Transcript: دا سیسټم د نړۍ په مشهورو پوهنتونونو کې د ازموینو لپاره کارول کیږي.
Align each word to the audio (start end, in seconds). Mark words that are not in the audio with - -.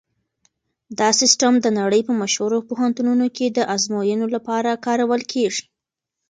دا 0.99 1.09
سیسټم 1.19 1.53
د 1.61 1.67
نړۍ 1.79 2.01
په 2.07 2.13
مشهورو 2.21 2.57
پوهنتونونو 2.69 3.25
کې 3.35 3.47
د 3.49 3.59
ازموینو 3.75 4.25
لپاره 4.35 4.81
کارول 4.85 5.21
کیږي. 5.33 5.65